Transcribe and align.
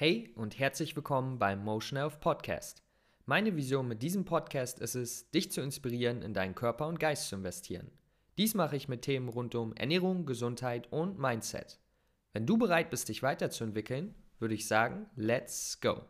Hey 0.00 0.30
und 0.36 0.60
herzlich 0.60 0.94
willkommen 0.94 1.40
beim 1.40 1.64
Motion 1.64 1.98
Health 1.98 2.20
Podcast. 2.20 2.84
Meine 3.26 3.56
Vision 3.56 3.88
mit 3.88 4.00
diesem 4.00 4.24
Podcast 4.24 4.78
ist 4.78 4.94
es, 4.94 5.28
dich 5.32 5.50
zu 5.50 5.60
inspirieren, 5.60 6.22
in 6.22 6.34
deinen 6.34 6.54
Körper 6.54 6.86
und 6.86 7.00
Geist 7.00 7.28
zu 7.28 7.34
investieren. 7.34 7.90
Dies 8.36 8.54
mache 8.54 8.76
ich 8.76 8.86
mit 8.86 9.02
Themen 9.02 9.28
rund 9.28 9.56
um 9.56 9.74
Ernährung, 9.74 10.24
Gesundheit 10.24 10.86
und 10.92 11.18
Mindset. 11.18 11.80
Wenn 12.32 12.46
du 12.46 12.56
bereit 12.56 12.90
bist, 12.90 13.08
dich 13.08 13.24
weiterzuentwickeln, 13.24 14.14
würde 14.38 14.54
ich 14.54 14.68
sagen, 14.68 15.06
let's 15.16 15.80
go. 15.80 16.02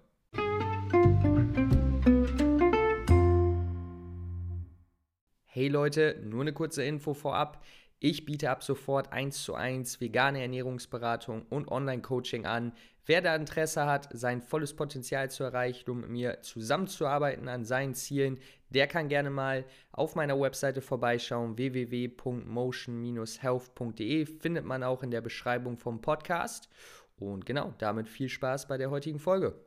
Hey 5.47 5.69
Leute, 5.69 6.21
nur 6.27 6.43
eine 6.43 6.53
kurze 6.53 6.85
Info 6.85 7.15
vorab. 7.15 7.65
Ich 8.01 8.25
biete 8.25 8.51
ab 8.51 8.63
sofort 8.63 9.13
1 9.13 9.43
zu 9.43 9.55
1 9.55 10.01
vegane 10.01 10.41
Ernährungsberatung 10.41 11.43
und 11.51 11.69
Online-Coaching 11.69 12.47
an. 12.47 12.73
Wer 13.07 13.23
da 13.23 13.35
Interesse 13.35 13.87
hat, 13.87 14.09
sein 14.13 14.41
volles 14.41 14.77
Potenzial 14.77 15.33
zu 15.33 15.43
erreichen, 15.43 15.91
um 15.91 16.03
mit 16.03 16.11
mir 16.11 16.41
zusammenzuarbeiten 16.43 17.49
an 17.49 17.65
seinen 17.65 17.95
Zielen, 17.95 18.39
der 18.69 18.87
kann 18.87 19.09
gerne 19.09 19.31
mal 19.31 19.65
auf 19.91 20.15
meiner 20.15 20.39
Webseite 20.39 20.81
vorbeischauen. 20.81 21.57
www.motion-health.de 21.57 24.27
findet 24.27 24.65
man 24.65 24.85
auch 24.85 25.03
in 25.03 25.11
der 25.11 25.23
Beschreibung 25.23 25.77
vom 25.77 26.01
Podcast. 26.01 26.69
Und 27.17 27.47
genau, 27.47 27.75
damit 27.79 28.09
viel 28.09 28.29
Spaß 28.29 28.69
bei 28.69 28.79
der 28.79 28.91
heutigen 28.91 29.19
Folge. 29.19 29.59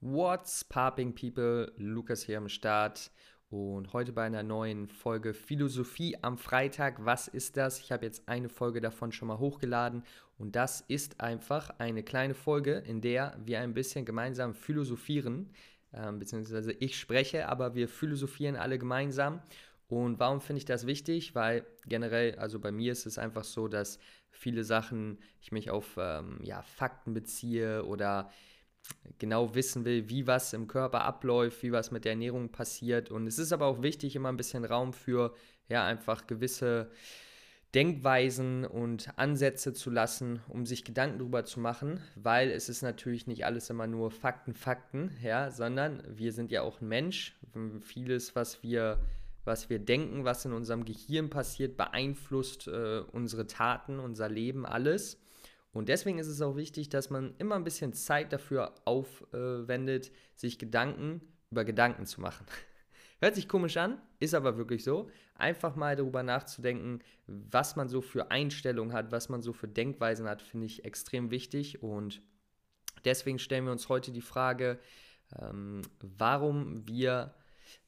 What's 0.00 0.64
popping 0.64 1.14
people? 1.14 1.70
Lukas 1.76 2.22
hier 2.22 2.38
am 2.38 2.48
Start. 2.48 3.10
Und 3.56 3.92
heute 3.92 4.10
bei 4.10 4.24
einer 4.24 4.42
neuen 4.42 4.88
Folge 4.88 5.32
Philosophie 5.32 6.16
am 6.22 6.38
Freitag. 6.38 7.04
Was 7.04 7.28
ist 7.28 7.56
das? 7.56 7.78
Ich 7.78 7.92
habe 7.92 8.04
jetzt 8.04 8.28
eine 8.28 8.48
Folge 8.48 8.80
davon 8.80 9.12
schon 9.12 9.28
mal 9.28 9.38
hochgeladen. 9.38 10.02
Und 10.38 10.56
das 10.56 10.80
ist 10.80 11.20
einfach 11.20 11.70
eine 11.78 12.02
kleine 12.02 12.34
Folge, 12.34 12.72
in 12.72 13.00
der 13.00 13.38
wir 13.44 13.60
ein 13.60 13.72
bisschen 13.72 14.04
gemeinsam 14.04 14.54
philosophieren. 14.54 15.52
Äh, 15.92 16.10
beziehungsweise 16.10 16.72
ich 16.72 16.98
spreche, 16.98 17.48
aber 17.48 17.76
wir 17.76 17.86
philosophieren 17.86 18.56
alle 18.56 18.76
gemeinsam. 18.76 19.40
Und 19.86 20.18
warum 20.18 20.40
finde 20.40 20.58
ich 20.58 20.64
das 20.64 20.84
wichtig? 20.88 21.36
Weil 21.36 21.64
generell, 21.86 22.36
also 22.40 22.58
bei 22.58 22.72
mir 22.72 22.90
ist 22.90 23.06
es 23.06 23.18
einfach 23.18 23.44
so, 23.44 23.68
dass 23.68 24.00
viele 24.30 24.64
Sachen 24.64 25.20
ich 25.40 25.52
mich 25.52 25.70
auf 25.70 25.96
ähm, 25.96 26.40
ja, 26.42 26.62
Fakten 26.62 27.14
beziehe 27.14 27.84
oder 27.84 28.32
genau 29.18 29.54
wissen 29.54 29.84
will, 29.84 30.08
wie 30.08 30.26
was 30.26 30.52
im 30.52 30.66
Körper 30.66 31.02
abläuft, 31.02 31.62
wie 31.62 31.72
was 31.72 31.90
mit 31.90 32.04
der 32.04 32.12
Ernährung 32.12 32.50
passiert. 32.50 33.10
Und 33.10 33.26
es 33.26 33.38
ist 33.38 33.52
aber 33.52 33.66
auch 33.66 33.82
wichtig, 33.82 34.16
immer 34.16 34.28
ein 34.28 34.36
bisschen 34.36 34.64
Raum 34.64 34.92
für 34.92 35.34
ja 35.68 35.84
einfach 35.84 36.26
gewisse 36.26 36.90
Denkweisen 37.74 38.64
und 38.64 39.18
Ansätze 39.18 39.72
zu 39.72 39.90
lassen, 39.90 40.40
um 40.48 40.64
sich 40.64 40.84
Gedanken 40.84 41.18
darüber 41.18 41.44
zu 41.44 41.58
machen, 41.58 42.00
weil 42.14 42.50
es 42.50 42.68
ist 42.68 42.82
natürlich 42.82 43.26
nicht 43.26 43.44
alles 43.44 43.68
immer 43.68 43.88
nur 43.88 44.12
Fakten, 44.12 44.54
Fakten, 44.54 45.10
ja, 45.22 45.50
sondern 45.50 46.02
wir 46.08 46.32
sind 46.32 46.52
ja 46.52 46.62
auch 46.62 46.80
ein 46.80 46.88
Mensch. 46.88 47.36
Vieles, 47.80 48.36
was 48.36 48.62
wir, 48.62 49.00
was 49.44 49.70
wir 49.70 49.80
denken, 49.80 50.24
was 50.24 50.44
in 50.44 50.52
unserem 50.52 50.84
Gehirn 50.84 51.30
passiert, 51.30 51.76
beeinflusst 51.76 52.68
äh, 52.68 53.00
unsere 53.10 53.48
Taten, 53.48 53.98
unser 53.98 54.28
Leben, 54.28 54.66
alles. 54.66 55.18
Und 55.74 55.88
deswegen 55.88 56.18
ist 56.18 56.28
es 56.28 56.40
auch 56.40 56.56
wichtig, 56.56 56.88
dass 56.88 57.10
man 57.10 57.34
immer 57.38 57.56
ein 57.56 57.64
bisschen 57.64 57.92
Zeit 57.92 58.32
dafür 58.32 58.74
aufwendet, 58.84 60.12
sich 60.36 60.58
Gedanken 60.58 61.20
über 61.50 61.64
Gedanken 61.64 62.06
zu 62.06 62.20
machen. 62.20 62.46
Hört 63.20 63.34
sich 63.34 63.48
komisch 63.48 63.76
an, 63.76 64.00
ist 64.20 64.34
aber 64.34 64.56
wirklich 64.56 64.84
so. 64.84 65.10
Einfach 65.34 65.74
mal 65.74 65.96
darüber 65.96 66.22
nachzudenken, 66.22 67.00
was 67.26 67.74
man 67.74 67.88
so 67.88 68.00
für 68.00 68.30
Einstellungen 68.30 68.92
hat, 68.92 69.10
was 69.10 69.28
man 69.28 69.42
so 69.42 69.52
für 69.52 69.66
Denkweisen 69.66 70.28
hat, 70.28 70.42
finde 70.42 70.66
ich 70.66 70.84
extrem 70.84 71.32
wichtig. 71.32 71.82
Und 71.82 72.22
deswegen 73.04 73.40
stellen 73.40 73.64
wir 73.64 73.72
uns 73.72 73.88
heute 73.88 74.12
die 74.12 74.20
Frage, 74.20 74.78
ähm, 75.40 75.82
warum 76.00 76.86
wir 76.86 77.34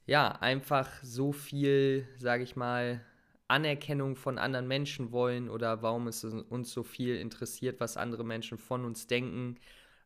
ja 0.07 0.33
einfach 0.33 0.91
so 1.05 1.31
viel, 1.31 2.09
sage 2.19 2.43
ich 2.43 2.57
mal, 2.57 3.01
Anerkennung 3.49 4.17
von 4.17 4.39
anderen 4.39 4.67
Menschen 4.67 5.13
wollen 5.13 5.49
oder 5.49 5.83
warum 5.83 6.09
es 6.09 6.25
uns 6.25 6.73
so 6.73 6.83
viel 6.83 7.17
interessiert, 7.17 7.81
was 7.81 7.97
andere 7.97 8.25
Menschen 8.25 8.59
von 8.59 8.85
uns 8.85 9.07
denken. 9.07 9.57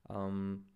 Ähm, 0.09 0.67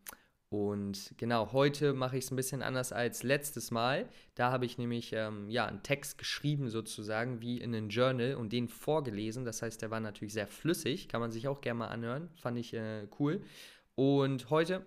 und 0.49 1.15
genau, 1.17 1.53
heute 1.53 1.95
mache 1.95 2.17
ich 2.17 2.25
es 2.27 2.31
ein 2.31 2.37
bisschen 2.37 2.63
anders 2.63 2.93
als 2.93 3.25
letztes 3.25 3.73
Mal. 3.73 4.09
Da 4.37 4.53
habe 4.53 4.67
ich 4.67 4.79
nämlich 4.79 5.13
ähm, 5.13 5.51
ja, 5.51 5.67
einen 5.67 5.83
Text 5.83 6.17
geschrieben, 6.17 6.71
sozusagen, 6.71 7.41
wie 7.41 7.61
in 7.61 7.75
einem 7.75 7.89
Journal 7.89 8.37
und 8.37 8.53
den 8.53 8.69
vorgelesen. 8.69 9.45
Das 9.45 9.63
heißt, 9.63 9.83
der 9.83 9.91
war 9.91 9.99
natürlich 9.99 10.33
sehr 10.33 10.47
flüssig, 10.47 11.09
kann 11.09 11.21
man 11.21 11.33
sich 11.33 11.49
auch 11.49 11.61
gerne 11.61 11.81
mal 11.81 11.89
anhören. 11.89 12.31
Fand 12.37 12.57
ich 12.57 12.73
äh, 12.73 13.09
cool. 13.19 13.43
Und 13.97 14.49
heute 14.51 14.87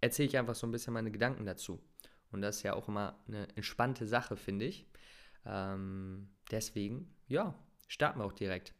erzähle 0.00 0.28
ich 0.28 0.38
einfach 0.38 0.56
so 0.56 0.66
ein 0.66 0.72
bisschen 0.72 0.92
meine 0.92 1.12
Gedanken 1.12 1.46
dazu. 1.46 1.80
Und 2.32 2.42
das 2.42 2.56
ist 2.56 2.62
ja 2.64 2.74
auch 2.74 2.88
immer 2.88 3.16
eine 3.28 3.46
entspannte 3.54 4.06
Sache, 4.06 4.36
finde 4.36 4.64
ich. 4.64 4.86
Ähm, 5.44 6.28
deswegen, 6.50 7.14
ja, 7.28 7.54
starten 7.86 8.20
wir 8.20 8.24
auch 8.24 8.32
direkt. 8.32 8.74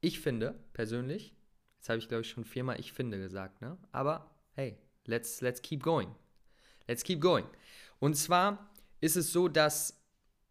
Ich 0.00 0.20
finde 0.20 0.58
persönlich, 0.72 1.34
jetzt 1.76 1.88
habe 1.88 1.98
ich 1.98 2.08
glaube 2.08 2.22
ich 2.22 2.30
schon 2.30 2.44
viermal 2.44 2.80
ich 2.80 2.92
finde 2.92 3.18
gesagt, 3.18 3.60
ne? 3.60 3.78
Aber 3.92 4.34
hey, 4.54 4.78
let's, 5.06 5.40
let's 5.40 5.62
keep 5.62 5.82
going. 5.82 6.14
Let's 6.88 7.04
keep 7.04 7.20
going. 7.20 7.46
Und 8.00 8.14
zwar 8.16 8.70
ist 9.00 9.16
es 9.16 9.32
so, 9.32 9.48
dass 9.48 10.02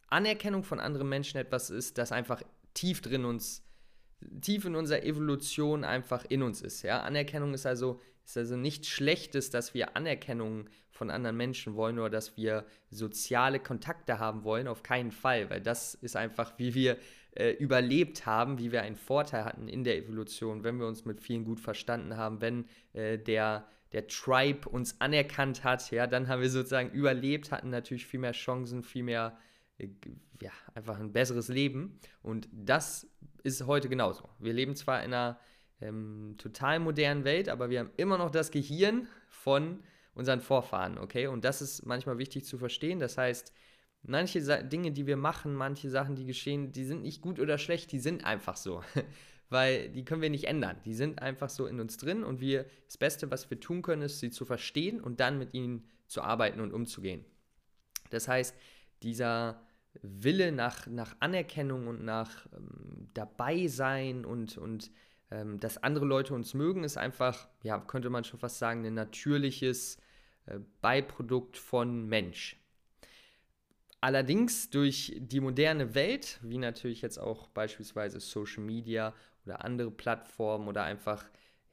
Anerkennung 0.07 0.63
von 0.63 0.79
anderen 0.79 1.09
Menschen 1.09 1.37
etwas 1.37 1.69
ist, 1.69 1.97
das 1.97 2.11
einfach 2.11 2.41
tief 2.73 3.01
drin 3.01 3.25
uns, 3.25 3.63
tief 4.41 4.65
in 4.65 4.75
unserer 4.75 5.03
Evolution 5.03 5.83
einfach 5.83 6.25
in 6.29 6.43
uns 6.43 6.61
ist. 6.61 6.83
Ja? 6.83 7.01
Anerkennung 7.01 7.53
ist 7.53 7.65
also, 7.65 7.99
ist 8.25 8.37
also 8.37 8.55
nichts 8.55 8.87
Schlechtes, 8.87 9.49
dass 9.49 9.73
wir 9.73 9.95
Anerkennung 9.95 10.69
von 10.91 11.09
anderen 11.09 11.37
Menschen 11.37 11.75
wollen 11.75 11.97
oder 11.97 12.11
dass 12.11 12.37
wir 12.37 12.65
soziale 12.89 13.59
Kontakte 13.59 14.19
haben 14.19 14.43
wollen, 14.43 14.67
auf 14.67 14.83
keinen 14.83 15.11
Fall, 15.11 15.49
weil 15.49 15.59
das 15.59 15.95
ist 15.95 16.15
einfach, 16.15 16.53
wie 16.59 16.75
wir 16.75 16.97
äh, 17.33 17.51
überlebt 17.51 18.25
haben, 18.25 18.59
wie 18.59 18.71
wir 18.71 18.81
einen 18.81 18.97
Vorteil 18.97 19.45
hatten 19.45 19.67
in 19.67 19.83
der 19.83 19.97
Evolution, 19.97 20.63
wenn 20.63 20.77
wir 20.77 20.85
uns 20.85 21.05
mit 21.05 21.21
vielen 21.21 21.45
gut 21.45 21.59
verstanden 21.59 22.17
haben, 22.17 22.41
wenn 22.41 22.65
äh, 22.93 23.17
der, 23.17 23.65
der 23.93 24.07
Tribe 24.07 24.69
uns 24.69 24.99
anerkannt 24.99 25.63
hat, 25.63 25.89
ja, 25.91 26.07
dann 26.07 26.27
haben 26.27 26.41
wir 26.41 26.49
sozusagen 26.49 26.91
überlebt, 26.91 27.51
hatten 27.51 27.69
natürlich 27.69 28.05
viel 28.05 28.19
mehr 28.19 28.33
Chancen, 28.33 28.83
viel 28.83 29.03
mehr, 29.03 29.37
ja, 30.41 30.51
einfach 30.73 30.99
ein 30.99 31.13
besseres 31.13 31.47
Leben. 31.47 31.99
Und 32.21 32.47
das 32.51 33.07
ist 33.43 33.65
heute 33.65 33.89
genauso. 33.89 34.29
Wir 34.39 34.53
leben 34.53 34.75
zwar 34.75 35.03
in 35.03 35.13
einer 35.13 35.39
ähm, 35.81 36.35
total 36.37 36.79
modernen 36.79 37.23
Welt, 37.23 37.49
aber 37.49 37.69
wir 37.69 37.79
haben 37.79 37.91
immer 37.97 38.17
noch 38.17 38.29
das 38.29 38.51
Gehirn 38.51 39.07
von 39.27 39.79
unseren 40.13 40.41
Vorfahren, 40.41 40.97
okay? 40.97 41.27
Und 41.27 41.45
das 41.45 41.61
ist 41.61 41.85
manchmal 41.85 42.17
wichtig 42.17 42.45
zu 42.45 42.57
verstehen. 42.57 42.99
Das 42.99 43.17
heißt, 43.17 43.53
manche 44.03 44.41
Sa 44.41 44.61
Dinge, 44.61 44.91
die 44.91 45.07
wir 45.07 45.17
machen, 45.17 45.55
manche 45.55 45.89
Sachen, 45.89 46.15
die 46.15 46.25
geschehen, 46.25 46.71
die 46.71 46.83
sind 46.83 47.01
nicht 47.01 47.21
gut 47.21 47.39
oder 47.39 47.57
schlecht, 47.57 47.91
die 47.91 47.99
sind 47.99 48.25
einfach 48.25 48.57
so. 48.57 48.83
Weil 49.49 49.89
die 49.89 50.05
können 50.05 50.21
wir 50.21 50.29
nicht 50.29 50.45
ändern. 50.45 50.77
Die 50.85 50.93
sind 50.93 51.21
einfach 51.21 51.49
so 51.49 51.65
in 51.65 51.81
uns 51.81 51.97
drin 51.97 52.23
und 52.23 52.39
wir, 52.39 52.65
das 52.85 52.97
Beste, 52.97 53.31
was 53.31 53.49
wir 53.49 53.59
tun 53.59 53.81
können, 53.81 54.01
ist, 54.01 54.19
sie 54.19 54.31
zu 54.31 54.45
verstehen 54.45 55.01
und 55.01 55.19
dann 55.19 55.37
mit 55.37 55.53
ihnen 55.53 55.85
zu 56.07 56.21
arbeiten 56.21 56.61
und 56.61 56.73
umzugehen. 56.73 57.25
Das 58.11 58.29
heißt, 58.29 58.55
dieser 59.03 59.61
Wille 60.01 60.51
nach, 60.51 60.87
nach 60.87 61.15
Anerkennung 61.19 61.87
und 61.87 62.03
nach 62.03 62.47
ähm, 62.53 63.09
Dabeisein 63.13 64.25
und, 64.25 64.57
und 64.57 64.91
ähm, 65.31 65.59
dass 65.59 65.77
andere 65.77 66.05
Leute 66.05 66.33
uns 66.33 66.53
mögen, 66.53 66.83
ist 66.83 66.97
einfach, 66.97 67.47
ja, 67.63 67.79
könnte 67.79 68.09
man 68.09 68.23
schon 68.23 68.39
fast 68.39 68.59
sagen, 68.59 68.85
ein 68.85 68.93
natürliches 68.93 69.97
äh, 70.45 70.59
Beiprodukt 70.81 71.57
von 71.57 72.07
Mensch. 72.07 72.57
Allerdings 74.01 74.69
durch 74.69 75.15
die 75.19 75.39
moderne 75.39 75.93
Welt, 75.93 76.39
wie 76.41 76.57
natürlich 76.57 77.01
jetzt 77.01 77.19
auch 77.19 77.47
beispielsweise 77.49 78.19
Social 78.19 78.63
Media 78.63 79.13
oder 79.45 79.63
andere 79.63 79.91
Plattformen 79.91 80.67
oder 80.67 80.83
einfach 80.83 81.23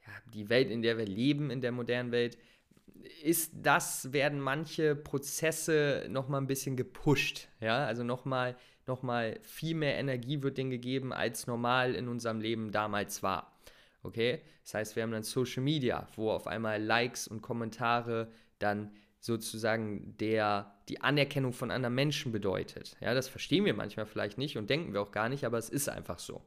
ja, 0.05 0.13
die 0.33 0.49
Welt, 0.49 0.69
in 0.69 0.81
der 0.81 0.97
wir 0.97 1.05
leben, 1.05 1.49
in 1.49 1.61
der 1.61 1.71
modernen 1.71 2.11
Welt, 2.11 2.37
ist 3.23 3.53
das, 3.55 4.13
werden 4.13 4.39
manche 4.39 4.95
Prozesse 4.95 6.07
nochmal 6.09 6.41
ein 6.41 6.47
bisschen 6.47 6.75
gepusht. 6.75 7.47
Ja, 7.59 7.85
also 7.85 8.03
nochmal 8.03 8.55
nochmal 8.89 9.39
viel 9.43 9.75
mehr 9.75 9.97
Energie 9.97 10.41
wird 10.41 10.57
denen 10.57 10.71
gegeben, 10.71 11.13
als 11.13 11.47
normal 11.47 11.95
in 11.95 12.09
unserem 12.09 12.41
Leben 12.41 12.71
damals 12.71 13.23
war. 13.23 13.57
Okay? 14.03 14.41
Das 14.63 14.73
heißt, 14.73 14.95
wir 14.97 15.03
haben 15.03 15.11
dann 15.11 15.23
Social 15.23 15.63
Media, 15.63 16.07
wo 16.15 16.31
auf 16.31 16.47
einmal 16.47 16.83
Likes 16.83 17.27
und 17.27 17.41
Kommentare 17.41 18.29
dann 18.57 18.91
sozusagen 19.21 20.17
der, 20.17 20.73
die 20.89 21.01
Anerkennung 21.01 21.53
von 21.53 21.71
anderen 21.71 21.95
Menschen 21.95 22.31
bedeutet. 22.31 22.97
Ja, 22.99 23.13
das 23.13 23.27
verstehen 23.27 23.65
wir 23.65 23.73
manchmal 23.73 24.05
vielleicht 24.05 24.37
nicht 24.37 24.57
und 24.57 24.69
denken 24.69 24.93
wir 24.93 25.01
auch 25.01 25.11
gar 25.11 25.29
nicht, 25.29 25.45
aber 25.45 25.57
es 25.57 25.69
ist 25.69 25.87
einfach 25.87 26.19
so. 26.19 26.41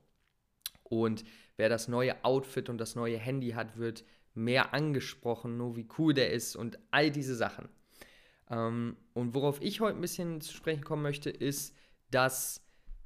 Und 0.83 1.25
wer 1.57 1.69
das 1.69 1.89
neue 1.89 2.23
Outfit 2.25 2.69
und 2.69 2.79
das 2.79 2.97
neue 2.97 3.19
Handy 3.19 3.51
hat, 3.51 3.79
wird 3.79 4.05
mehr 4.35 4.75
angesprochen, 4.75 5.57
nur 5.57 5.77
wie 5.77 5.89
cool 5.99 6.15
der 6.15 6.33
ist 6.33 6.57
und 6.57 6.79
all 6.91 7.11
diese 7.11 7.35
Sachen. 7.35 7.69
Ähm, 8.51 8.97
und 9.15 9.35
worauf 9.35 9.61
ich 9.61 9.81
heute 9.81 9.97
ein 9.97 10.01
bisschen 10.01 10.41
zu 10.41 10.53
sprechen 10.55 10.85
kommen 10.85 11.03
möchte, 11.03 11.31
ist, 11.31 11.77
dass 12.11 12.63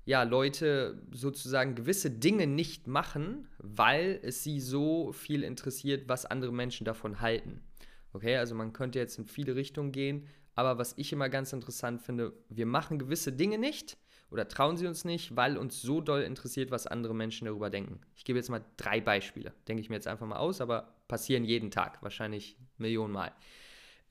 ja, 0.07 0.23
Leute 0.23 1.03
sozusagen 1.11 1.75
gewisse 1.75 2.11
Dinge 2.11 2.47
nicht 2.47 2.87
machen, 2.87 3.49
weil 3.59 4.21
es 4.23 4.45
sie 4.45 4.61
so 4.61 5.13
viel 5.13 5.43
interessiert, 5.43 6.09
was 6.09 6.27
andere 6.27 6.53
Menschen 6.53 6.85
davon 6.85 7.21
halten. 7.21 7.61
Okay, 8.13 8.37
also 8.37 8.55
man 8.55 8.73
könnte 8.73 9.01
jetzt 9.01 9.19
in 9.19 9.27
viele 9.27 9.57
Richtungen 9.57 9.91
gehen, 9.91 10.29
aber 10.55 10.79
was 10.79 10.95
ich 10.97 11.13
immer 11.13 11.29
ganz 11.29 11.53
interessant 11.53 12.01
finde, 12.03 12.33
wir 12.49 12.67
machen 12.67 12.99
gewisse 13.01 13.33
Dinge 13.33 13.59
nicht 13.59 13.99
oder 14.31 14.49
trauen 14.49 14.77
sie 14.77 14.87
uns 14.87 15.05
nicht, 15.05 15.37
weil 15.37 15.57
uns 15.57 15.81
so 15.81 16.01
doll 16.01 16.23
interessiert, 16.23 16.71
was 16.71 16.87
andere 16.87 17.15
Menschen 17.15 17.47
darüber 17.47 17.71
denken. 17.71 18.01
Ich 18.15 18.25
gebe 18.25 18.39
jetzt 18.39 18.51
mal 18.51 18.65
drei 18.77 19.01
Beispiele, 19.01 19.53
denke 19.69 19.81
ich 19.81 19.89
mir 19.89 19.97
jetzt 19.97 20.09
einfach 20.09 20.27
mal 20.27 20.37
aus, 20.37 20.61
aber 20.61 20.95
passieren 21.09 21.45
jeden 21.45 21.71
Tag, 21.71 22.03
wahrscheinlich 22.03 22.57
Millionen 22.79 23.13
Mal. 23.13 23.33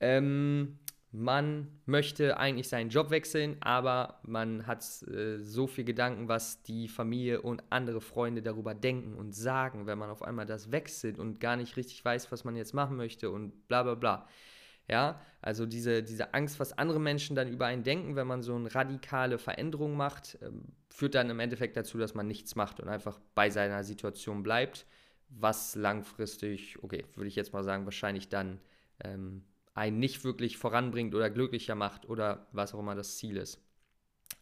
Ähm, 0.00 0.78
man 1.12 1.68
möchte 1.86 2.36
eigentlich 2.36 2.68
seinen 2.68 2.90
Job 2.90 3.10
wechseln, 3.10 3.56
aber 3.60 4.20
man 4.22 4.66
hat 4.66 4.84
äh, 5.08 5.38
so 5.38 5.66
viel 5.66 5.84
Gedanken, 5.84 6.28
was 6.28 6.62
die 6.62 6.88
Familie 6.88 7.40
und 7.40 7.62
andere 7.70 8.00
Freunde 8.00 8.42
darüber 8.42 8.74
denken 8.74 9.14
und 9.14 9.34
sagen, 9.34 9.86
wenn 9.86 9.98
man 9.98 10.10
auf 10.10 10.22
einmal 10.22 10.46
das 10.46 10.72
wechselt 10.72 11.18
und 11.18 11.40
gar 11.40 11.56
nicht 11.56 11.76
richtig 11.76 12.04
weiß, 12.04 12.30
was 12.32 12.44
man 12.44 12.56
jetzt 12.56 12.74
machen 12.74 12.96
möchte 12.96 13.30
und 13.30 13.66
bla 13.68 13.82
bla 13.82 13.94
bla. 13.94 14.28
Ja, 14.88 15.20
also 15.42 15.66
diese, 15.66 16.02
diese 16.02 16.32
Angst, 16.34 16.60
was 16.60 16.76
andere 16.78 17.00
Menschen 17.00 17.34
dann 17.34 17.48
über 17.48 17.66
einen 17.66 17.82
denken, 17.82 18.14
wenn 18.14 18.26
man 18.26 18.42
so 18.42 18.54
eine 18.54 18.72
radikale 18.72 19.38
Veränderung 19.38 19.96
macht, 19.96 20.38
ähm, 20.42 20.62
führt 20.90 21.14
dann 21.14 21.28
im 21.28 21.40
Endeffekt 21.40 21.76
dazu, 21.76 21.98
dass 21.98 22.14
man 22.14 22.26
nichts 22.26 22.54
macht 22.54 22.80
und 22.80 22.88
einfach 22.88 23.18
bei 23.34 23.50
seiner 23.50 23.82
Situation 23.84 24.42
bleibt, 24.42 24.86
was 25.28 25.74
langfristig, 25.74 26.82
okay, 26.82 27.04
würde 27.14 27.28
ich 27.28 27.36
jetzt 27.36 27.52
mal 27.52 27.64
sagen, 27.64 27.84
wahrscheinlich 27.84 28.28
dann 28.28 28.60
ähm, 29.02 29.44
einen 29.74 29.98
nicht 29.98 30.24
wirklich 30.24 30.56
voranbringt 30.56 31.14
oder 31.14 31.30
glücklicher 31.30 31.74
macht 31.74 32.08
oder 32.08 32.46
was 32.52 32.72
auch 32.74 32.78
immer 32.78 32.94
das 32.94 33.16
Ziel 33.16 33.36
ist. 33.36 33.60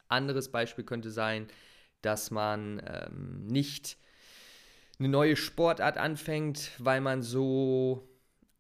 Anderes 0.08 0.50
Beispiel 0.52 0.85
könnte 0.85 1.11
sein, 1.11 1.49
dass 2.02 2.31
man 2.31 2.82
ähm, 2.87 3.46
nicht 3.46 3.96
eine 4.99 5.08
neue 5.08 5.37
Sportart 5.37 5.99
anfängt, 5.99 6.70
weil 6.79 7.00
man 7.00 7.23
so 7.23 8.08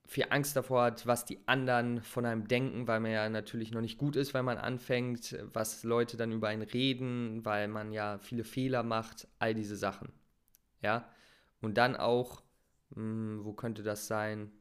viel 0.06 0.26
Angst 0.30 0.54
davor 0.56 0.84
hat, 0.84 1.06
was 1.06 1.24
die 1.24 1.38
anderen 1.46 2.02
von 2.02 2.26
einem 2.26 2.46
denken, 2.46 2.86
weil 2.86 3.00
man 3.00 3.10
ja 3.10 3.28
natürlich 3.28 3.72
noch 3.72 3.80
nicht 3.80 3.98
gut 3.98 4.16
ist, 4.16 4.34
weil 4.34 4.42
man 4.42 4.58
anfängt, 4.58 5.36
was 5.52 5.82
Leute 5.82 6.16
dann 6.16 6.32
über 6.32 6.48
einen 6.48 6.62
reden, 6.62 7.44
weil 7.44 7.68
man 7.68 7.92
ja 7.92 8.18
viele 8.18 8.44
Fehler 8.44 8.82
macht, 8.82 9.26
all 9.38 9.54
diese 9.54 9.76
Sachen. 9.76 10.12
Ja, 10.82 11.08
und 11.62 11.78
dann 11.78 11.96
auch, 11.96 12.42
mh, 12.90 12.96
hm, 12.96 13.44
wo 13.44 13.54
könnte 13.54 13.82
das 13.82 14.06
sein? 14.06 14.52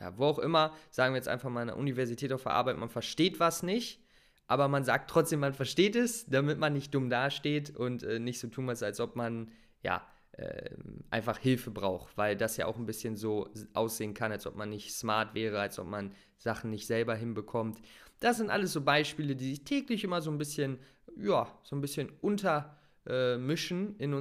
ja, 0.00 0.16
wo 0.16 0.24
auch 0.24 0.38
immer, 0.38 0.74
sagen 0.90 1.12
wir 1.12 1.18
jetzt 1.18 1.28
einfach 1.28 1.50
mal 1.50 1.60
an 1.60 1.68
der 1.68 1.76
Universität 1.76 2.32
auf 2.32 2.44
der 2.44 2.52
Arbeit, 2.52 2.78
man 2.78 2.88
versteht 2.88 3.38
was 3.38 3.62
nicht, 3.62 4.02
aber 4.46 4.66
man 4.66 4.82
sagt 4.82 5.10
trotzdem, 5.10 5.40
man 5.40 5.52
versteht 5.52 5.94
es, 5.94 6.26
damit 6.26 6.58
man 6.58 6.72
nicht 6.72 6.94
dumm 6.94 7.10
dasteht 7.10 7.76
und 7.76 8.02
äh, 8.02 8.18
nicht 8.18 8.40
so 8.40 8.48
tun 8.48 8.64
muss, 8.64 8.82
als 8.82 8.98
ob 8.98 9.14
man, 9.14 9.52
ja, 9.82 10.04
äh, 10.32 10.70
einfach 11.10 11.38
Hilfe 11.38 11.70
braucht, 11.70 12.16
weil 12.16 12.36
das 12.36 12.56
ja 12.56 12.66
auch 12.66 12.76
ein 12.76 12.86
bisschen 12.86 13.16
so 13.16 13.48
aussehen 13.74 14.14
kann, 14.14 14.32
als 14.32 14.46
ob 14.46 14.56
man 14.56 14.70
nicht 14.70 14.94
smart 14.94 15.34
wäre, 15.34 15.60
als 15.60 15.78
ob 15.78 15.86
man 15.86 16.12
Sachen 16.38 16.70
nicht 16.70 16.86
selber 16.86 17.14
hinbekommt. 17.14 17.80
Das 18.20 18.36
sind 18.36 18.50
alles 18.50 18.72
so 18.72 18.82
Beispiele, 18.82 19.34
die 19.34 19.50
sich 19.50 19.64
täglich 19.64 20.04
immer 20.04 20.22
so 20.22 20.30
ein 20.30 20.38
bisschen, 20.38 20.78
ja, 21.16 21.46
so 21.62 21.74
ein 21.76 21.80
bisschen 21.80 22.10
untermischen 22.20 23.98
äh, 23.98 24.04
in, 24.04 24.12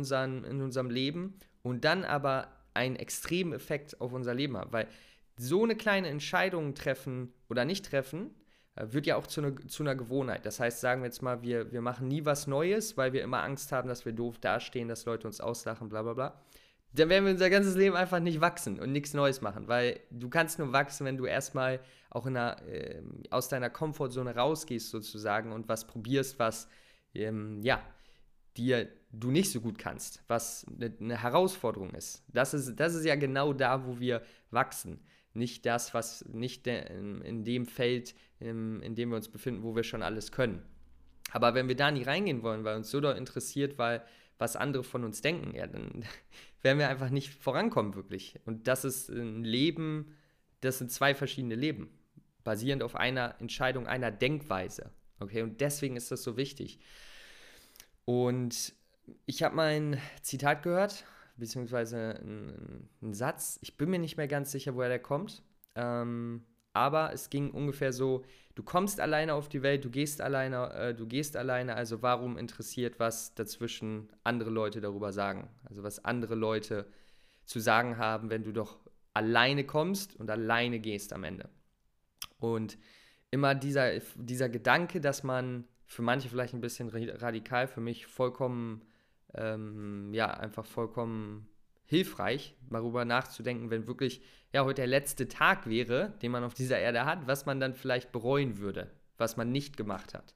in 0.43 0.61
unserem 0.61 0.89
Leben 0.89 1.35
und 1.61 1.85
dann 1.85 2.03
aber 2.03 2.47
einen 2.73 2.95
extremen 2.95 3.53
Effekt 3.53 3.99
auf 4.01 4.13
unser 4.13 4.33
Leben 4.33 4.57
haben, 4.57 4.71
weil 4.71 4.87
so 5.37 5.63
eine 5.63 5.75
kleine 5.75 6.09
Entscheidung 6.09 6.75
treffen 6.75 7.33
oder 7.49 7.65
nicht 7.65 7.85
treffen, 7.85 8.31
wird 8.79 9.05
ja 9.05 9.15
auch 9.15 9.27
zu, 9.27 9.41
ne, 9.41 9.55
zu 9.67 9.83
einer 9.83 9.95
Gewohnheit. 9.95 10.45
Das 10.45 10.59
heißt, 10.59 10.79
sagen 10.79 11.01
wir 11.01 11.07
jetzt 11.07 11.21
mal, 11.21 11.41
wir, 11.41 11.71
wir 11.71 11.81
machen 11.81 12.07
nie 12.07 12.25
was 12.25 12.47
Neues, 12.47 12.97
weil 12.97 13.13
wir 13.13 13.23
immer 13.23 13.43
Angst 13.43 13.71
haben, 13.71 13.87
dass 13.87 14.05
wir 14.05 14.13
doof 14.13 14.39
dastehen, 14.39 14.87
dass 14.87 15.05
Leute 15.05 15.27
uns 15.27 15.41
auslachen, 15.41 15.89
bla 15.89 16.01
bla 16.03 16.13
bla. 16.13 16.41
Dann 16.93 17.09
werden 17.09 17.25
wir 17.25 17.33
unser 17.33 17.49
ganzes 17.49 17.75
Leben 17.75 17.95
einfach 17.95 18.19
nicht 18.19 18.41
wachsen 18.41 18.79
und 18.79 18.91
nichts 18.91 19.13
Neues 19.13 19.41
machen, 19.41 19.67
weil 19.67 19.99
du 20.09 20.29
kannst 20.29 20.57
nur 20.57 20.73
wachsen, 20.73 21.05
wenn 21.05 21.17
du 21.17 21.25
erstmal 21.25 21.79
auch 22.09 22.25
in 22.25 22.35
einer, 22.35 22.65
äh, 22.67 23.03
aus 23.29 23.47
deiner 23.47 23.69
Komfortzone 23.69 24.35
rausgehst 24.35 24.89
sozusagen 24.89 25.51
und 25.51 25.67
was 25.69 25.85
probierst, 25.85 26.39
was 26.39 26.67
ähm, 27.13 27.61
ja, 27.61 27.81
dir 28.57 28.87
du 29.11 29.29
nicht 29.29 29.51
so 29.51 29.61
gut 29.61 29.77
kannst, 29.77 30.23
was 30.27 30.65
eine, 30.67 30.93
eine 30.99 31.21
Herausforderung 31.21 31.91
ist. 31.91 32.23
Das, 32.27 32.53
ist. 32.53 32.75
das 32.79 32.95
ist 32.95 33.05
ja 33.05 33.15
genau 33.15 33.53
da, 33.53 33.85
wo 33.85 33.99
wir 33.99 34.23
wachsen 34.49 34.99
nicht 35.39 35.65
das, 35.65 35.93
was 35.93 36.23
nicht 36.25 36.67
in, 36.67 37.21
in 37.21 37.43
dem 37.43 37.65
Feld, 37.65 38.13
in, 38.39 38.81
in 38.81 38.93
dem 38.93 39.09
wir 39.09 39.15
uns 39.15 39.29
befinden, 39.29 39.63
wo 39.63 39.75
wir 39.75 39.83
schon 39.83 40.03
alles 40.03 40.31
können. 40.31 40.61
Aber 41.31 41.55
wenn 41.55 41.67
wir 41.67 41.75
da 41.75 41.89
nie 41.89 42.03
reingehen 42.03 42.43
wollen, 42.43 42.63
weil 42.63 42.75
uns 42.75 42.91
so 42.91 42.99
doll 42.99 43.15
interessiert, 43.15 43.77
weil 43.77 44.03
was 44.37 44.55
andere 44.55 44.83
von 44.83 45.03
uns 45.03 45.21
denken, 45.21 45.55
ja, 45.55 45.67
dann 45.67 46.05
werden 46.61 46.79
wir 46.79 46.89
einfach 46.89 47.09
nicht 47.09 47.33
vorankommen, 47.33 47.95
wirklich. 47.95 48.39
Und 48.45 48.67
das 48.67 48.85
ist 48.85 49.09
ein 49.09 49.43
Leben, 49.43 50.15
das 50.61 50.77
sind 50.77 50.91
zwei 50.91 51.15
verschiedene 51.15 51.55
Leben, 51.55 51.89
basierend 52.43 52.83
auf 52.83 52.95
einer 52.95 53.35
Entscheidung, 53.39 53.87
einer 53.87 54.11
Denkweise. 54.11 54.91
Okay, 55.19 55.41
und 55.41 55.59
deswegen 55.61 55.95
ist 55.97 56.11
das 56.11 56.23
so 56.23 56.37
wichtig. 56.37 56.79
Und 58.05 58.73
ich 59.25 59.43
habe 59.43 59.55
mal 59.55 59.73
ein 59.73 59.99
Zitat 60.21 60.63
gehört 60.63 61.05
beziehungsweise 61.39 62.19
ein, 62.21 62.89
ein, 63.01 63.13
Satz. 63.13 63.59
Ich 63.61 63.77
bin 63.77 63.89
mir 63.89 63.99
nicht 63.99 64.17
mehr 64.17 64.27
ganz 64.27 64.51
sicher, 64.51 64.75
woher 64.75 64.89
der 64.89 64.99
kommt. 64.99 65.43
Ähm, 65.75 66.43
aber 66.73 67.13
es 67.13 67.29
ging 67.29 67.51
ungefähr 67.51 67.93
so: 67.93 68.23
Du 68.55 68.63
kommst 68.63 68.99
alleine 68.99 69.33
auf 69.33 69.49
die 69.49 69.63
Welt, 69.63 69.83
du 69.85 69.89
gehst 69.89 70.21
alleine, 70.21 70.73
äh, 70.73 70.93
du 70.93 71.07
gehst 71.07 71.35
alleine. 71.35 71.75
Also 71.75 72.01
warum 72.01 72.37
interessiert, 72.37 72.99
was 72.99 73.33
dazwischen 73.33 74.09
andere 74.23 74.49
Leute 74.49 74.81
darüber 74.81 75.11
sagen? 75.11 75.49
Also 75.63 75.83
was 75.83 76.03
andere 76.05 76.35
Leute 76.35 76.85
zu 77.45 77.59
sagen 77.59 77.97
haben, 77.97 78.29
wenn 78.29 78.43
du 78.43 78.51
doch 78.51 78.79
alleine 79.13 79.65
kommst 79.65 80.15
und 80.15 80.29
alleine 80.29 80.79
gehst 80.79 81.13
am 81.13 81.23
Ende. 81.23 81.49
Und 82.37 82.77
immer 83.31 83.55
dieser, 83.55 83.99
dieser 84.15 84.49
Gedanke, 84.49 85.01
dass 85.01 85.23
man 85.23 85.67
für 85.85 86.01
manche 86.01 86.29
vielleicht 86.29 86.53
ein 86.53 86.61
bisschen 86.61 86.89
radikal, 86.89 87.67
für 87.67 87.81
mich 87.81 88.05
vollkommen 88.05 88.83
ähm, 89.33 90.13
ja, 90.13 90.31
einfach 90.31 90.65
vollkommen 90.65 91.47
hilfreich, 91.85 92.55
darüber 92.69 93.05
nachzudenken, 93.05 93.69
wenn 93.71 93.87
wirklich 93.87 94.21
ja 94.53 94.63
heute 94.63 94.81
der 94.81 94.87
letzte 94.87 95.27
Tag 95.27 95.67
wäre, 95.67 96.13
den 96.21 96.31
man 96.31 96.43
auf 96.43 96.53
dieser 96.53 96.79
Erde 96.79 97.05
hat, 97.05 97.27
was 97.27 97.45
man 97.45 97.59
dann 97.59 97.73
vielleicht 97.73 98.11
bereuen 98.11 98.59
würde, 98.59 98.91
was 99.17 99.37
man 99.37 99.51
nicht 99.51 99.77
gemacht 99.77 100.13
hat. 100.13 100.35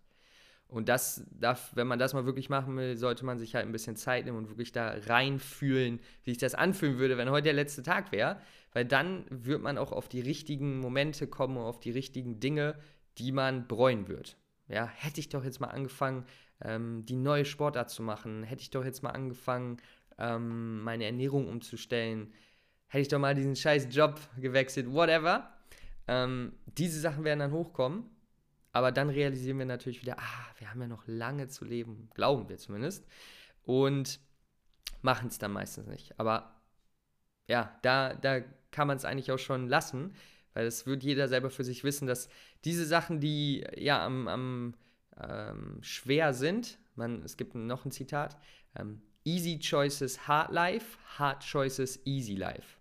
Und 0.74 0.90
das 0.90 1.24
darf, 1.30 1.72
wenn 1.76 1.86
man 1.86 2.00
das 2.00 2.16
mal 2.16 2.26
wirklich 2.26 2.50
machen 2.50 2.76
will, 2.76 2.98
sollte 2.98 3.26
man 3.26 3.38
sich 3.38 3.54
halt 3.54 3.68
ein 3.68 3.72
bisschen 3.72 3.96
Zeit 3.96 4.26
nehmen 4.26 4.40
und 4.40 4.50
wirklich 4.50 4.72
da 4.72 4.96
reinfühlen, 5.06 6.00
wie 6.24 6.32
sich 6.32 6.40
das 6.40 6.56
anfühlen 6.56 6.98
würde, 6.98 7.16
wenn 7.16 7.30
heute 7.30 7.44
der 7.44 7.54
letzte 7.54 7.84
Tag 7.84 8.12
wäre. 8.12 8.42
Weil 8.72 8.86
dann 8.86 9.26
wird 9.30 9.62
man 9.62 9.78
auch 9.78 9.92
auf 9.92 10.10
die 10.10 10.22
richtigen 10.22 10.80
Momente 10.80 11.28
kommen 11.28 11.58
auf 11.58 11.80
die 11.80 11.92
richtigen 11.92 12.40
Dinge, 12.40 12.76
die 13.20 13.32
man 13.32 13.68
bereuen 13.68 14.08
wird. 14.08 14.36
Ja, 14.68 14.88
hätte 14.88 15.20
ich 15.20 15.30
doch 15.30 15.44
jetzt 15.44 15.60
mal 15.60 15.68
angefangen, 15.68 16.26
ähm, 16.64 17.06
die 17.06 17.16
neue 17.16 17.46
Sportart 17.46 17.90
zu 17.90 18.02
machen, 18.02 18.44
hätte 18.44 18.62
ich 18.62 18.70
doch 18.70 18.86
jetzt 18.86 19.04
mal 19.04 19.12
angefangen, 19.12 19.78
ähm, 20.18 20.82
meine 20.82 21.06
Ernährung 21.06 21.48
umzustellen, 21.48 22.34
hätte 22.88 23.02
ich 23.02 23.08
doch 23.08 23.20
mal 23.20 23.36
diesen 23.36 23.56
scheiß 23.56 23.88
Job 23.92 24.20
gewechselt, 24.38 24.92
whatever. 24.92 25.52
Ähm, 26.08 26.54
diese 26.66 27.00
Sachen 27.00 27.24
werden 27.24 27.40
dann 27.40 27.52
hochkommen, 27.52 28.06
aber 28.72 28.92
dann 28.92 29.10
realisieren 29.10 29.60
wir 29.60 29.66
natürlich 29.66 30.02
wieder, 30.02 30.18
ah, 30.20 30.46
wir 30.58 30.70
haben 30.70 30.82
ja 30.82 30.88
noch 30.88 31.04
lange 31.08 31.48
zu 31.48 31.66
leben, 31.66 32.10
glauben 32.14 32.50
wir 32.50 32.58
zumindest, 32.58 33.06
und 33.64 34.20
machen 35.02 35.28
es 35.28 35.38
dann 35.38 35.52
meistens 35.52 35.88
nicht. 35.88 36.20
Aber 36.20 36.62
ja, 37.48 37.78
da, 37.82 38.14
da 38.14 38.42
kann 38.72 38.88
man 38.88 38.98
es 38.98 39.06
eigentlich 39.06 39.32
auch 39.32 39.40
schon 39.40 39.68
lassen, 39.68 40.14
weil 40.54 40.66
es 40.66 40.86
wird 40.86 41.04
jeder 41.04 41.28
selber 41.28 41.50
für 41.50 41.64
sich 41.64 41.84
wissen, 41.84 42.08
dass 42.08 42.30
diese 42.64 42.86
Sachen, 42.86 43.20
die 43.20 43.66
ja 43.76 44.06
am, 44.06 44.28
am 44.28 44.74
ähm, 45.20 45.78
schwer 45.82 46.34
sind. 46.34 46.78
Man, 46.96 47.24
es 47.24 47.38
gibt 47.38 47.56
noch 47.56 47.86
ein 47.86 47.92
Zitat. 47.92 48.38
Ähm, 48.76 49.02
easy 49.24 49.60
choices, 49.60 50.28
hard 50.28 50.52
life. 50.52 50.98
Hard 51.18 51.44
choices, 51.44 52.00
easy 52.06 52.36
life. 52.36 52.78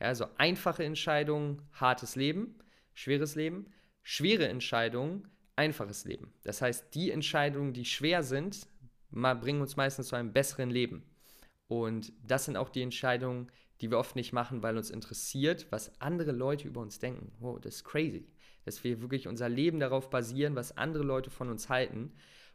Ja, 0.00 0.08
also 0.08 0.26
einfache 0.38 0.84
Entscheidungen, 0.84 1.62
hartes 1.72 2.16
Leben, 2.16 2.58
schweres 2.94 3.34
Leben. 3.34 3.66
Schwere 4.02 4.48
Entscheidungen, 4.48 5.28
einfaches 5.56 6.04
Leben. 6.04 6.34
Das 6.42 6.60
heißt, 6.60 6.94
die 6.94 7.10
Entscheidungen, 7.10 7.72
die 7.72 7.86
schwer 7.86 8.22
sind, 8.22 8.66
bringen 9.10 9.62
uns 9.62 9.76
meistens 9.76 10.08
zu 10.08 10.16
einem 10.16 10.32
besseren 10.32 10.68
Leben. 10.68 11.04
Und 11.68 12.12
das 12.22 12.44
sind 12.44 12.58
auch 12.58 12.68
die 12.68 12.82
Entscheidungen, 12.82 13.50
die 13.80 13.90
wir 13.90 13.98
oft 13.98 14.14
nicht 14.14 14.32
machen, 14.32 14.62
weil 14.62 14.76
uns 14.76 14.90
interessiert, 14.90 15.66
was 15.70 16.00
andere 16.02 16.32
Leute 16.32 16.68
über 16.68 16.82
uns 16.82 16.98
denken. 16.98 17.32
Wow, 17.38 17.58
das 17.60 17.76
ist 17.76 17.84
crazy 17.84 18.26
dass 18.64 18.84
wir 18.84 19.00
wirklich 19.00 19.28
unser 19.28 19.48
Leben 19.48 19.80
darauf 19.80 20.10
basieren, 20.10 20.56
was 20.56 20.76
andere 20.76 21.04
Leute 21.04 21.30
von 21.30 21.50
uns 21.50 21.68
halten. 21.68 22.12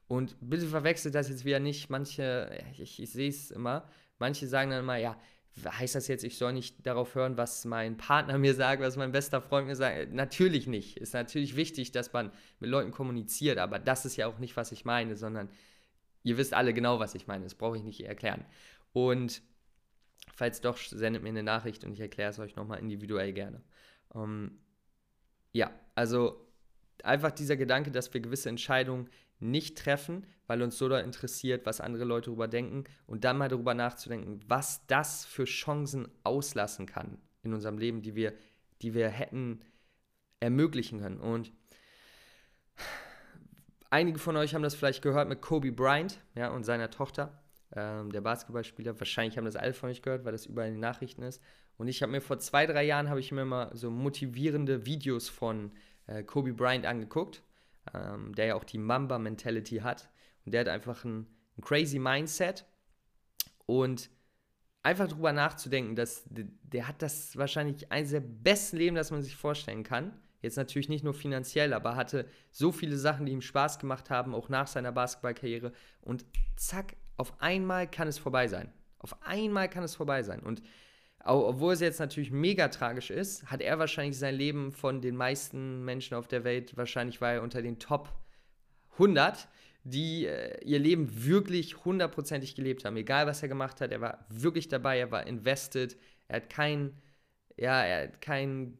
Und 0.07 0.35
bitte 0.41 0.67
verwechselt 0.67 1.15
das 1.15 1.29
jetzt 1.29 1.45
wieder 1.45 1.59
nicht. 1.59 1.89
Manche, 1.89 2.49
ich, 2.77 3.01
ich 3.01 3.11
sehe 3.11 3.29
es 3.29 3.51
immer, 3.51 3.87
manche 4.17 4.47
sagen 4.47 4.71
dann 4.71 4.81
immer, 4.81 4.97
ja, 4.97 5.17
heißt 5.65 5.95
das 5.95 6.07
jetzt, 6.07 6.23
ich 6.23 6.37
soll 6.37 6.53
nicht 6.53 6.85
darauf 6.85 7.15
hören, 7.15 7.37
was 7.37 7.65
mein 7.65 7.97
Partner 7.97 8.37
mir 8.37 8.53
sagt, 8.53 8.81
was 8.81 8.97
mein 8.97 9.11
bester 9.11 9.41
Freund 9.41 9.67
mir 9.67 9.75
sagt? 9.75 10.13
Natürlich 10.13 10.67
nicht. 10.67 10.97
Ist 10.97 11.13
natürlich 11.13 11.55
wichtig, 11.55 11.91
dass 11.91 12.13
man 12.13 12.31
mit 12.59 12.69
Leuten 12.69 12.91
kommuniziert, 12.91 13.57
aber 13.57 13.79
das 13.79 14.05
ist 14.05 14.15
ja 14.15 14.27
auch 14.27 14.39
nicht, 14.39 14.55
was 14.55 14.71
ich 14.71 14.85
meine, 14.85 15.15
sondern 15.15 15.49
ihr 16.23 16.37
wisst 16.37 16.53
alle 16.53 16.73
genau, 16.73 16.99
was 16.99 17.15
ich 17.15 17.27
meine. 17.27 17.43
Das 17.43 17.55
brauche 17.55 17.77
ich 17.77 17.83
nicht 17.83 18.01
erklären. 18.01 18.45
Und 18.93 19.41
falls 20.33 20.61
doch, 20.61 20.77
sendet 20.77 21.23
mir 21.23 21.29
eine 21.29 21.43
Nachricht 21.43 21.83
und 21.83 21.93
ich 21.93 21.99
erkläre 21.99 22.29
es 22.29 22.39
euch 22.39 22.55
nochmal 22.55 22.79
individuell 22.79 23.33
gerne. 23.33 23.61
Ähm, 24.15 24.59
ja, 25.51 25.72
also 25.96 26.48
einfach 27.03 27.32
dieser 27.32 27.58
Gedanke, 27.58 27.91
dass 27.91 28.13
wir 28.13 28.22
gewisse 28.22 28.50
Entscheidungen 28.50 29.10
nicht 29.39 29.77
treffen, 29.77 30.25
weil 30.48 30.62
uns 30.62 30.77
so 30.77 30.89
da 30.89 31.00
interessiert, 31.00 31.65
was 31.65 31.82
andere 31.82 32.03
Leute 32.03 32.25
darüber 32.25 32.48
denken 32.48 32.84
und 33.08 33.24
dann 33.24 33.38
mal 33.38 33.48
darüber 33.48 33.74
nachzudenken, 33.74 34.41
was 34.48 34.86
das 34.88 35.25
für 35.25 35.46
Chancen 35.46 36.10
auslassen 36.24 36.86
kann 36.86 37.20
in 37.41 37.53
unserem 37.53 37.77
Leben, 37.77 38.01
die 38.01 38.15
wir, 38.15 38.34
die 38.82 38.94
wir 38.94 39.10
hätten 39.10 39.62
ermöglichen 40.39 41.00
können. 41.00 41.20
Und 41.20 41.53
einige 43.89 44.20
von 44.20 44.36
euch 44.36 44.53
haben 44.53 44.63
das 44.63 44.75
vielleicht 44.75 45.01
gehört 45.01 45.29
mit 45.29 45.41
Kobe 45.41 45.72
Bryant 45.72 46.20
ja, 46.36 46.50
und 46.50 46.63
seiner 46.63 46.89
Tochter, 46.89 47.41
ähm, 47.75 48.11
der 48.11 48.21
Basketballspieler. 48.21 48.99
Wahrscheinlich 48.99 49.38
haben 49.38 49.45
das 49.45 49.55
alle 49.55 49.73
von 49.73 49.89
euch 49.89 50.01
gehört, 50.01 50.25
weil 50.25 50.31
das 50.31 50.45
überall 50.45 50.67
in 50.67 50.75
den 50.75 50.81
Nachrichten 50.81 51.23
ist. 51.23 51.41
Und 51.77 51.88
ich 51.88 52.01
habe 52.01 52.11
mir 52.11 52.21
vor 52.21 52.39
zwei, 52.39 52.65
drei 52.65 52.83
Jahren 52.83 53.09
habe 53.09 53.19
ich 53.19 53.31
mir 53.31 53.45
mal 53.45 53.75
so 53.75 53.89
motivierende 53.89 54.85
Videos 54.85 55.29
von 55.29 55.71
äh, 56.07 56.23
Kobe 56.23 56.53
Bryant 56.53 56.85
angeguckt, 56.85 57.41
ähm, 57.93 58.35
der 58.35 58.47
ja 58.47 58.55
auch 58.55 58.63
die 58.63 58.77
Mamba-Mentality 58.77 59.77
hat. 59.77 60.09
Und 60.45 60.53
der 60.53 60.61
hat 60.61 60.67
einfach 60.67 61.05
ein, 61.05 61.27
ein 61.57 61.61
crazy 61.61 61.99
Mindset. 61.99 62.65
Und 63.65 64.09
einfach 64.81 65.07
darüber 65.07 65.31
nachzudenken, 65.31 65.95
dass 65.95 66.23
der 66.27 66.88
hat 66.88 67.01
das 67.01 67.38
wahrscheinlich 67.38 67.91
eines 67.91 68.11
der 68.11 68.21
besten 68.21 68.77
Leben, 68.77 68.95
das 68.95 69.11
man 69.11 69.21
sich 69.21 69.35
vorstellen 69.35 69.83
kann. 69.83 70.19
Jetzt 70.41 70.55
natürlich 70.55 70.89
nicht 70.89 71.03
nur 71.03 71.13
finanziell, 71.13 71.73
aber 71.73 71.95
hatte 71.95 72.25
so 72.49 72.71
viele 72.71 72.97
Sachen, 72.97 73.25
die 73.25 73.33
ihm 73.33 73.41
Spaß 73.41 73.77
gemacht 73.77 74.09
haben, 74.09 74.33
auch 74.33 74.47
nach 74.47 74.67
seiner 74.67 74.91
Basketballkarriere. 74.91 75.73
Und 76.01 76.25
zack, 76.55 76.95
auf 77.19 77.41
einmal 77.41 77.85
kann 77.85 78.07
es 78.07 78.17
vorbei 78.17 78.47
sein. 78.47 78.71
Auf 78.97 79.21
einmal 79.23 79.69
kann 79.69 79.83
es 79.83 79.95
vorbei 79.95 80.23
sein. 80.23 80.39
Und 80.39 80.61
obwohl 81.19 81.73
es 81.73 81.81
jetzt 81.81 81.99
natürlich 81.99 82.31
mega 82.31 82.69
tragisch 82.69 83.09
ist, 83.09 83.51
hat 83.51 83.59
er 83.59 83.77
wahrscheinlich 83.77 84.17
sein 84.17 84.35
Leben 84.35 84.71
von 84.71 85.01
den 85.01 85.17
meisten 85.17 85.83
Menschen 85.83 86.15
auf 86.15 86.29
der 86.29 86.45
Welt, 86.45 86.77
wahrscheinlich 86.77 87.19
war 87.19 87.33
er 87.33 87.43
unter 87.43 87.61
den 87.61 87.77
Top 87.77 88.13
100, 88.93 89.49
die 89.83 90.27
äh, 90.27 90.63
ihr 90.63 90.79
Leben 90.79 91.25
wirklich 91.25 91.83
hundertprozentig 91.83 92.55
gelebt 92.55 92.85
haben. 92.85 92.95
Egal, 92.95 93.27
was 93.27 93.41
er 93.41 93.49
gemacht 93.49 93.81
hat, 93.81 93.91
er 93.91 93.99
war 93.99 94.25
wirklich 94.29 94.69
dabei, 94.69 94.99
er 94.99 95.11
war 95.11 95.27
invested, 95.27 95.97
er 96.29 96.38
hat 96.38 96.49
kein, 96.49 96.93
ja, 97.57 97.83
er 97.83 98.03
hat 98.07 98.21
kein, 98.21 98.77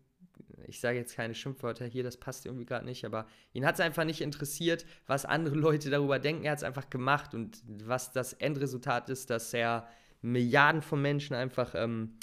ich 0.70 0.80
sage 0.80 0.98
jetzt 0.98 1.16
keine 1.16 1.36
Schimpfwörter 1.36 1.86
hier, 1.86 2.04
das 2.04 2.18
passt 2.18 2.46
irgendwie 2.46 2.66
gerade 2.66 2.86
nicht, 2.86 3.06
aber 3.06 3.28
ihn 3.54 3.66
hat 3.66 3.76
es 3.76 3.82
einfach 3.82 4.06
nicht 4.06 4.22
interessiert, 4.22 4.86
was 5.08 5.26
andere 5.26 5.56
Leute 5.56 5.90
darüber 5.90 6.20
denken, 6.20 6.46
er 6.46 6.52
hat 6.52 6.60
es 6.60 6.64
einfach 6.64 6.90
gemacht 6.90 7.34
und 7.34 7.62
was 7.66 8.12
das 8.12 8.34
Endresultat 8.34 9.10
ist, 9.10 9.30
dass 9.30 9.54
er 9.54 9.88
Milliarden 10.22 10.82
von 10.82 11.02
Menschen 11.02 11.36
einfach 11.36 11.74
ähm, 11.76 12.18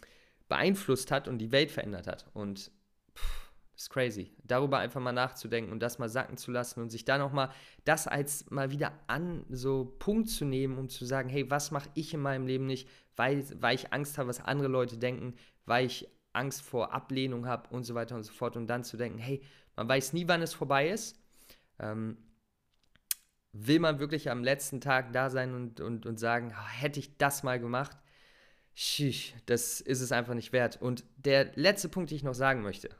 beeinflusst 0.49 1.11
hat 1.11 1.29
und 1.29 1.39
die 1.39 1.53
Welt 1.53 1.71
verändert 1.71 2.07
hat. 2.07 2.27
Und 2.35 2.71
das 3.15 3.83
ist 3.83 3.91
crazy. 3.91 4.33
Darüber 4.43 4.79
einfach 4.79 5.01
mal 5.01 5.13
nachzudenken 5.13 5.71
und 5.71 5.81
das 5.81 5.99
mal 5.99 6.09
sacken 6.09 6.39
zu 6.39 6.51
lassen 6.51 6.81
und 6.81 6.91
sich 6.91 7.05
da 7.05 7.19
nochmal 7.19 7.51
das 7.85 8.09
als 8.09 8.51
mal 8.51 8.71
wieder 8.71 8.93
an 9.07 9.45
so 9.51 9.97
Punkt 9.99 10.31
zu 10.31 10.45
nehmen, 10.47 10.79
um 10.79 10.89
zu 10.89 11.05
sagen, 11.05 11.29
hey, 11.29 11.51
was 11.51 11.71
mache 11.71 11.91
ich 11.95 12.15
in 12.15 12.21
meinem 12.21 12.47
Leben 12.47 12.67
nicht, 12.67 12.89
weil, 13.17 13.45
weil 13.61 13.75
ich 13.75 13.93
Angst 13.93 14.17
habe, 14.17 14.29
was 14.29 14.41
andere 14.41 14.69
Leute 14.69 14.97
denken, 14.97 15.35
weil 15.67 15.85
ich 15.85 16.09
Angst 16.37 16.63
vor 16.63 16.93
Ablehnung 16.93 17.47
habe 17.47 17.69
und 17.71 17.85
so 17.85 17.95
weiter 17.95 18.15
und 18.15 18.23
so 18.23 18.33
fort. 18.33 18.57
Und 18.57 18.67
dann 18.69 18.85
zu 18.85 18.97
denken, 18.97 19.19
hey, 19.19 19.43
man 19.75 19.89
weiß 19.89 20.13
nie, 20.13 20.29
wann 20.29 20.43
es 20.43 20.55
vorbei 20.55 20.89
ist. 20.89 21.21
Ähm, 21.79 22.17
will 23.53 23.81
man 23.81 23.99
wirklich 23.99 24.31
am 24.31 24.45
letzten 24.45 24.81
Tag 24.81 25.13
da 25.13 25.31
sein 25.31 25.55
und, 25.55 25.81
und, 25.81 26.07
und 26.07 26.19
sagen, 26.19 26.55
hätte 26.81 27.01
ich 27.01 27.17
das 27.17 27.43
mal 27.43 27.59
gemacht? 27.59 27.97
Schisch, 28.75 29.35
das 29.47 29.81
ist 29.81 30.01
es 30.01 30.13
einfach 30.13 30.35
nicht 30.35 30.53
wert. 30.53 30.81
Und 30.81 31.05
der 31.17 31.53
letzte 31.55 31.89
Punkt, 31.89 32.11
den 32.11 32.17
ich 32.17 32.23
noch 32.23 32.35
sagen 32.35 32.63
möchte, 32.63 32.91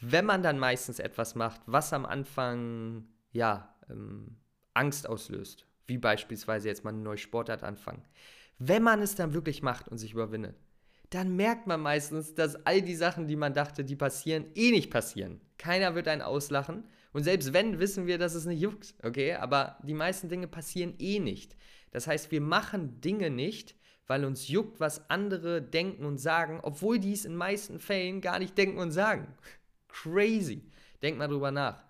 wenn 0.00 0.26
man 0.26 0.42
dann 0.42 0.58
meistens 0.58 0.98
etwas 0.98 1.34
macht, 1.34 1.62
was 1.66 1.92
am 1.92 2.04
Anfang, 2.04 3.06
ja, 3.32 3.74
ähm, 3.88 4.36
Angst 4.74 5.08
auslöst, 5.08 5.66
wie 5.86 5.98
beispielsweise 5.98 6.68
jetzt 6.68 6.84
mal 6.84 6.90
eine 6.90 7.02
neue 7.02 7.18
Sportart 7.18 7.62
anfangen, 7.62 8.04
wenn 8.58 8.82
man 8.82 9.00
es 9.00 9.14
dann 9.14 9.34
wirklich 9.34 9.62
macht 9.62 9.88
und 9.88 9.98
sich 9.98 10.12
überwindet, 10.12 10.56
dann 11.10 11.36
merkt 11.36 11.66
man 11.66 11.80
meistens, 11.80 12.34
dass 12.34 12.56
all 12.66 12.82
die 12.82 12.94
Sachen, 12.94 13.28
die 13.28 13.36
man 13.36 13.54
dachte, 13.54 13.84
die 13.84 13.96
passieren, 13.96 14.46
eh 14.54 14.70
nicht 14.70 14.90
passieren. 14.90 15.40
Keiner 15.58 15.94
wird 15.94 16.08
einen 16.08 16.22
auslachen 16.22 16.84
und 17.12 17.22
selbst 17.22 17.52
wenn, 17.52 17.78
wissen 17.78 18.06
wir, 18.06 18.18
dass 18.18 18.34
es 18.34 18.44
nicht 18.44 18.60
juckt, 18.60 18.94
okay? 19.02 19.34
Aber 19.34 19.78
die 19.84 19.94
meisten 19.94 20.28
Dinge 20.28 20.48
passieren 20.48 20.94
eh 20.98 21.20
nicht. 21.20 21.56
Das 21.92 22.08
heißt, 22.08 22.32
wir 22.32 22.40
machen 22.40 23.00
Dinge 23.00 23.30
nicht, 23.30 23.76
weil 24.08 24.24
uns 24.24 24.48
juckt, 24.48 24.80
was 24.80 25.08
andere 25.08 25.62
denken 25.62 26.04
und 26.04 26.18
sagen, 26.18 26.58
obwohl 26.62 26.98
die 26.98 27.12
es 27.12 27.24
in 27.24 27.36
meisten 27.36 27.78
Fällen 27.78 28.20
gar 28.20 28.40
nicht 28.40 28.58
denken 28.58 28.78
und 28.78 28.90
sagen. 28.90 29.28
Crazy. 29.88 30.68
Denk 31.02 31.16
mal 31.16 31.28
drüber 31.28 31.52
nach. 31.52 31.84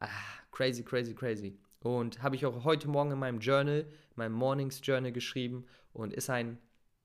Ah, 0.00 0.08
crazy, 0.50 0.82
crazy, 0.82 1.14
crazy. 1.14 1.56
Und 1.78 2.22
habe 2.22 2.34
ich 2.34 2.44
auch 2.44 2.64
heute 2.64 2.88
Morgen 2.88 3.12
in 3.12 3.18
meinem 3.18 3.38
Journal, 3.38 3.86
meinem 4.16 4.32
Mornings 4.32 4.80
Journal 4.82 5.12
geschrieben 5.12 5.66
und 5.92 6.12
ist 6.12 6.30
ein 6.30 6.58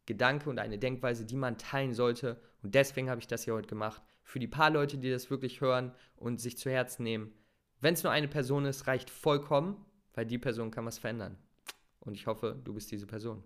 Gedanke 0.10 0.50
und 0.50 0.58
eine 0.58 0.80
Denkweise, 0.80 1.24
die 1.24 1.36
man 1.36 1.60
teilen 1.60 1.94
sollte. 1.94 2.42
Und 2.64 2.74
deswegen 2.74 3.12
habe 3.12 3.22
ich 3.22 3.28
das 3.28 3.44
hier 3.44 3.54
heute 3.54 3.68
gemacht. 3.68 4.02
Für 4.24 4.40
die 4.40 4.48
paar 4.48 4.72
Leute, 4.72 4.98
die 4.98 5.12
das 5.12 5.30
wirklich 5.30 5.62
hören 5.62 5.94
und 6.16 6.42
sich 6.42 6.58
zu 6.58 6.72
Herzen 6.72 7.04
nehmen, 7.04 7.32
wenn 7.80 7.94
es 7.94 8.02
nur 8.02 8.12
eine 8.12 8.28
Person 8.28 8.66
ist, 8.66 8.88
reicht 8.88 9.12
vollkommen, 9.12 9.86
weil 10.16 10.26
die 10.26 10.40
Person 10.40 10.72
kann 10.72 10.86
was 10.86 10.98
verändern. 10.98 11.38
Und 12.00 12.16
ich 12.16 12.26
hoffe, 12.26 12.60
du 12.64 12.74
bist 12.74 12.92
diese 12.92 13.06
Person. 13.06 13.44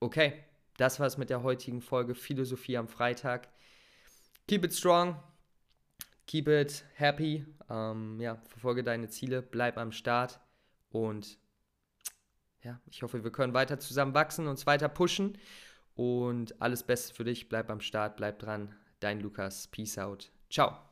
Okay, 0.00 0.44
das 0.76 1.00
war 1.00 1.06
es 1.06 1.16
mit 1.16 1.30
der 1.30 1.42
heutigen 1.42 1.80
Folge 1.80 2.14
Philosophie 2.14 2.76
am 2.76 2.86
Freitag. 2.86 3.48
Keep 4.46 4.66
it 4.66 4.74
strong, 4.74 5.16
keep 6.26 6.46
it 6.46 6.84
happy. 6.94 7.46
Ähm, 7.70 8.20
ja, 8.20 8.36
verfolge 8.48 8.84
deine 8.84 9.08
Ziele, 9.08 9.40
bleib 9.40 9.78
am 9.78 9.92
Start 9.92 10.40
und 10.90 11.38
ja, 12.62 12.78
ich 12.84 13.02
hoffe, 13.02 13.24
wir 13.24 13.32
können 13.32 13.54
weiter 13.54 13.78
zusammen 13.78 14.12
wachsen, 14.12 14.46
uns 14.46 14.66
weiter 14.66 14.90
pushen 14.90 15.38
und 16.00 16.62
alles 16.62 16.82
Beste 16.82 17.12
für 17.12 17.24
dich. 17.24 17.50
Bleib 17.50 17.68
am 17.68 17.82
Start, 17.82 18.16
bleib 18.16 18.38
dran. 18.38 18.74
Dein 19.00 19.20
Lukas. 19.20 19.68
Peace 19.68 19.98
out. 19.98 20.30
Ciao. 20.48 20.89